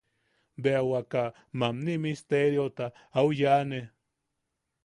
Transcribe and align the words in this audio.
Bea 0.61 0.81
waka 0.91 1.21
mamni 1.59 1.93
misteriota 2.03 2.85
au 3.19 3.27
yaʼane. 3.39 3.79